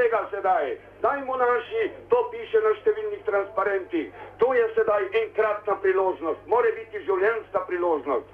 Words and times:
prvega 0.00 0.28
sedaj. 0.30 0.76
Dajmo 1.02 1.36
naši, 1.36 1.90
to 2.08 2.18
piše 2.32 2.60
na 2.64 2.72
številnih 2.80 3.20
transparentih. 3.24 4.06
To 4.40 4.54
je 4.56 4.64
sedaj 4.72 5.08
enkratna 5.24 5.76
priložnost, 5.82 6.40
more 6.48 6.72
biti 6.72 7.04
življenjska 7.04 7.60
priložnost. 7.68 8.24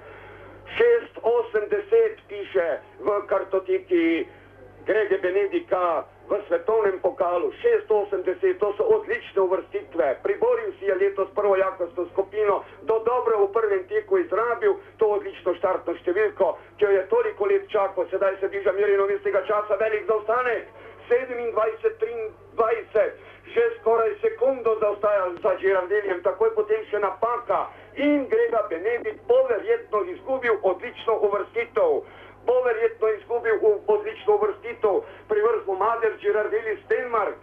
6, 0.77 1.19
8, 1.23 1.67
10 1.71 2.23
piše 2.31 2.67
v 3.03 3.19
kartoteki 3.27 4.07
Grege 4.87 5.19
Benedika 5.19 6.07
v 6.31 6.39
svetovnem 6.47 6.99
pokalu. 7.03 7.51
6, 7.59 7.91
8, 7.91 8.23
10, 8.23 8.59
to 8.63 8.71
so 8.79 8.87
odlične 8.87 9.43
uvrstitve. 9.43 10.07
Priboril 10.23 10.71
si 10.79 10.87
je 10.87 10.95
letos 10.95 11.27
prvo 11.35 11.55
jakostno 11.59 12.07
skupino, 12.15 12.63
do 12.87 12.99
dobro 13.03 13.43
v 13.43 13.51
prvem 13.51 13.83
teku 13.91 14.23
izrabil 14.23 14.79
to 14.99 15.11
odlično 15.19 15.55
štartno 15.59 15.99
številko, 15.99 16.55
ki 16.79 16.87
jo 16.87 16.91
je 16.95 17.07
toliko 17.11 17.51
let 17.51 17.67
čakal, 17.67 18.07
sedaj 18.07 18.39
se 18.39 18.47
bliža 18.47 18.71
Mirino 18.71 19.11
istega 19.11 19.43
časa 19.47 19.75
velik 19.75 20.07
zaostanek. 20.07 20.86
27, 21.09 22.31
23, 22.55 23.11
že 23.53 23.63
skoraj 23.79 24.11
sekundo 24.21 24.75
zaostaja 24.79 25.31
za 25.41 25.51
Žirardeljem, 25.61 26.21
takoj 26.23 26.51
potem 26.55 26.83
še 26.91 26.99
napaka 26.99 27.67
in 27.95 28.27
Grega 28.27 28.67
Benedikt 28.69 29.23
bo 29.27 29.39
verjetno 29.49 30.03
izgubil 30.13 30.59
odlično 30.63 31.19
uvrstitev. 31.27 32.01
Bo 32.47 32.55
verjetno 32.63 33.07
izgubil 33.19 33.59
odlično 33.87 34.35
uvrstitev 34.35 35.01
pri 35.27 35.41
vrhu 35.41 35.75
Mader 35.75 36.17
Žirardeli 36.21 36.77
Stenmark. 36.85 37.39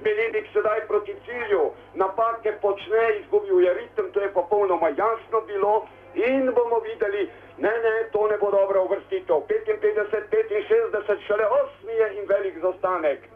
Benedikt 0.00 0.52
sedaj 0.52 0.86
proti 0.88 1.14
cilju, 1.26 1.70
napake 1.94 2.52
počne, 2.62 3.20
izgubil 3.20 3.60
je 3.60 3.74
ritem, 3.74 4.12
to 4.12 4.20
je 4.20 4.32
popolnoma 4.32 4.88
jasno 4.88 5.40
bilo 5.46 5.86
in 6.14 6.52
bomo 6.54 6.80
videli, 6.80 7.30
ne, 7.58 7.70
ne, 7.70 7.94
to 8.12 8.28
ne 8.28 8.36
bo 8.38 8.50
dobra 8.50 8.80
uvrstitev. 8.80 9.36
55, 9.48 10.64
65, 10.68 11.26
šele 11.26 11.44
8 11.44 11.88
je 11.88 12.16
in 12.18 12.28
velik 12.28 12.58
zaostanek. 12.60 13.28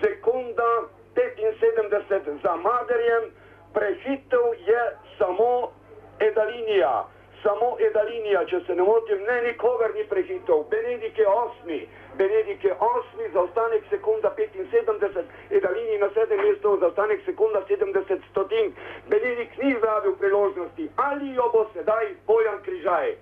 Sekunda 0.00 0.70
75 1.14 2.42
za 2.42 2.56
Maderjem, 2.56 3.30
prehitev 3.74 4.44
je 4.66 4.82
samo 5.18 5.72
Edalinija. 6.20 7.04
Samo 7.42 7.76
Edalinija, 7.80 8.44
če 8.46 8.60
se 8.66 8.74
ne 8.74 8.84
motim, 8.86 9.24
ne 9.26 9.40
nikogar 9.42 9.94
ni 9.94 10.04
prehitev. 10.06 10.62
Benedik 10.70 11.18
je 11.18 11.26
osmi, 11.28 11.80
Benedik 12.16 12.64
je 12.64 12.72
osmi, 12.72 13.28
zaostanek 13.32 13.84
sekunda 13.90 14.34
75, 14.38 15.24
Edalini 15.50 15.98
na 15.98 16.08
sedem 16.14 16.40
mestu, 16.40 16.76
zaostanek 16.80 17.24
sekunda 17.24 17.62
70 17.68 18.20
stotink. 18.30 18.74
Benedik 19.08 19.58
ni 19.58 19.72
izrabil 19.72 20.16
priložnosti, 20.16 20.88
ali 20.96 21.34
jo 21.34 21.50
bo 21.52 21.66
sedaj 21.74 22.14
Bojan 22.26 22.62
Križaj. 22.62 23.16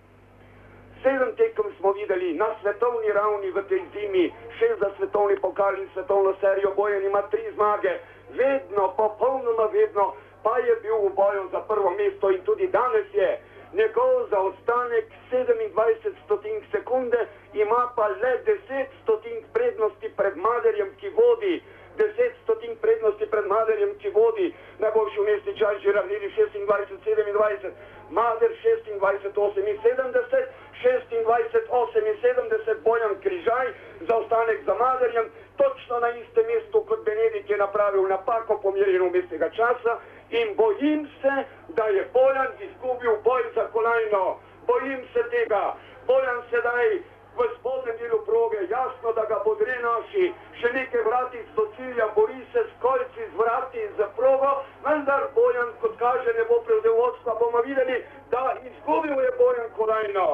Sedem 1.03 1.37
tekem 1.37 1.73
smo 1.79 1.93
videli 1.93 2.35
na 2.35 2.49
svetovni 2.61 3.13
ravni 3.13 3.51
v 3.51 3.63
tej 3.69 3.83
zimi, 3.95 4.33
šest 4.59 4.81
za 4.81 4.91
svetovni 4.97 5.37
pokal 5.41 5.79
in 5.79 5.89
svetovno 5.93 6.35
serijo 6.41 6.75
bojen 6.77 7.07
ima 7.07 7.23
tri 7.23 7.47
zmage, 7.55 7.95
vedno, 8.37 8.93
popolnoma 8.97 9.71
vedno, 9.73 10.13
pa 10.43 10.59
je 10.59 10.77
bil 10.83 10.97
v 11.07 11.15
boju 11.15 11.49
za 11.53 11.61
prvo 11.61 11.91
mesto 11.91 12.31
in 12.31 12.43
tudi 12.45 12.67
danes 12.69 13.15
je. 13.15 13.31
Njegov 13.73 14.29
zaostanek 14.31 15.05
27 15.31 16.13
stotink 16.25 16.65
sekunde 16.73 17.27
ima 17.55 17.93
pa 17.97 18.09
le 18.09 18.43
10 18.45 18.87
stotink 19.03 19.45
prednosti 19.53 20.09
pred 20.17 20.37
Maderjem, 20.37 20.91
ki 21.01 21.09
vodi. 21.09 21.63
10 21.99 22.33
stotink 22.43 22.79
prednosti 22.81 23.27
pred 23.27 23.47
Maderjem, 23.47 23.95
ki 23.99 24.11
vodi. 24.11 24.55
Najboljši 24.79 25.21
umestni 25.21 25.59
čas, 25.59 25.83
že 25.83 25.93
ravnili 25.93 26.33
26-27, 26.37 27.71
Mader 28.11 28.51
26-78, 28.63 30.47
26-78 30.83 32.83
Bojan 32.85 33.15
Križaj, 33.23 33.67
zaostanek 34.01 34.65
za 34.65 34.75
Maderjem, 34.75 35.25
točno 35.57 36.01
na 36.01 36.11
istem 36.11 36.47
mestu 36.47 36.85
kot 36.89 37.05
Benedik 37.05 37.51
je 37.51 37.57
napravil 37.57 38.09
napako 38.09 38.61
pomirjeno 38.63 39.07
umestnega 39.07 39.51
časa 39.51 39.99
in 40.31 40.57
bojim 40.57 41.09
se, 41.23 41.45
da 41.77 41.85
je 41.85 42.09
Bojan 42.13 42.53
izgubil 42.61 43.17
boj 43.25 43.43
za 43.55 43.65
kolajno. 43.73 44.39
Bojim 44.67 45.01
se 45.13 45.23
tega. 45.31 45.75
Bojan 46.07 46.43
sedaj 46.51 46.87
v 47.37 47.49
spodnjem 47.57 47.97
delu 47.99 48.19
proge, 48.27 48.61
jasno, 48.71 49.13
da 49.13 49.25
ga 49.25 49.39
bodre 49.45 49.77
naši, 49.83 50.33
še 50.61 50.73
nekaj 50.75 51.03
vrati 51.07 51.43
do 51.57 51.67
cilja, 51.77 52.09
bori 52.17 52.41
se 52.53 52.65
s 52.69 52.73
kolci, 52.83 53.23
z 53.33 53.37
vrati 53.39 53.79
in 53.81 53.93
za 53.99 54.09
progo, 54.17 54.51
vendar 54.85 55.29
Bojan, 55.35 55.71
kot 55.81 55.97
kaže, 55.99 56.35
ne 56.39 56.45
bo 56.51 56.61
prevzel 56.67 56.97
vodstva, 56.99 57.39
bomo 57.41 57.63
videli, 57.67 58.03
da 58.31 58.45
izgubil 58.71 59.23
je 59.25 59.33
Bojan 59.39 59.71
kolajno. 59.77 60.27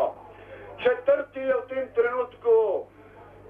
Četrti 0.82 1.41
je 1.41 1.54
v 1.54 1.66
tem 1.69 1.86
trenutku, 1.94 2.56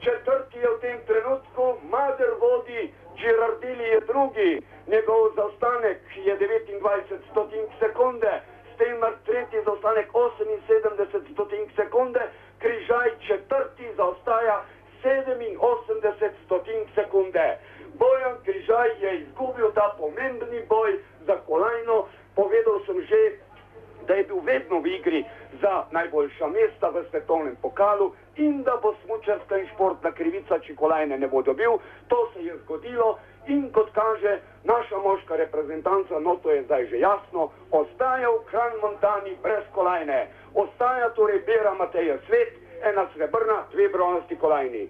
četrti 0.06 0.58
je 0.58 0.68
v 0.70 0.80
tem 0.80 0.98
trenutku, 1.06 1.64
Mader 1.90 2.32
vodi, 2.40 2.92
Girardini 3.18 3.86
je 3.94 4.00
drugi, 4.00 4.52
njegov 4.86 5.34
zaostanek 5.36 6.00
je 6.26 6.38
29 6.38 7.18
stotink 7.30 7.68
sekunde, 7.82 8.32
Steinmar 8.74 9.14
tretji 9.26 9.58
zaostanek 9.64 10.08
78 10.12 11.32
stotink 11.32 11.68
sekunde, 11.76 12.22
Križaj 12.58 13.10
četrti 13.26 13.86
zaostaja 13.96 14.64
87 15.02 16.30
stotink 16.44 16.86
sekunde. 16.94 17.58
Bojan 17.98 18.36
Križaj 18.44 18.90
je 19.00 19.10
izgubil 19.20 19.72
ta 19.74 19.94
pomembni 19.98 20.60
boj 20.68 20.98
za 21.26 21.36
kolajno, 21.46 22.06
povedal 22.34 22.78
sem 22.86 23.02
že, 23.10 23.22
da 24.06 24.14
je 24.14 24.24
bil 24.24 24.40
vedno 24.44 24.80
v 24.80 24.86
igri 24.86 25.24
za 25.60 25.84
najboljša 25.90 26.46
mesta 26.46 26.88
v 26.88 27.04
svetovnem 27.10 27.56
pokalu 27.62 28.12
in 28.36 28.62
da 28.62 28.76
bo 28.82 28.94
smučarska 29.04 29.58
in 29.58 29.68
športna 29.74 30.12
krivica, 30.12 30.58
če 30.58 30.74
kolajne 30.74 31.18
ne 31.18 31.28
bo 31.28 31.42
dobil. 31.42 31.78
To 32.08 32.30
se 32.34 32.44
je 32.44 32.56
zgodilo 32.64 33.18
in 33.46 33.70
kot 33.72 33.90
kaže 33.94 34.40
naša 34.64 34.98
moška 34.98 35.36
reprezentanca, 35.36 36.18
no 36.20 36.36
to 36.42 36.50
je 36.50 36.62
zdaj 36.62 36.86
že 36.86 36.98
jasno, 36.98 37.50
ostaja 37.70 38.30
v 38.30 38.44
Kran 38.50 38.78
Montani 38.82 39.36
brez 39.42 39.64
kolajne. 39.74 40.26
Ostaja 40.54 41.10
torej 41.10 41.42
Bera 41.46 41.74
Mateja 41.74 42.18
Svet, 42.26 42.54
ena 42.82 43.06
srebrna, 43.14 43.64
dve 43.72 43.88
bronasti 43.88 44.36
kolajni. 44.36 44.88